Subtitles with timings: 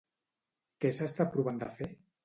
[0.85, 1.95] Què s'està provant de fer?